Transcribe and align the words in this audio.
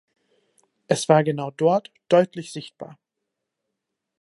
Es 0.87 1.07
war 1.09 1.23
genau 1.23 1.51
dort, 1.51 1.91
deutlich 2.09 2.51
sichtbar! 2.51 2.97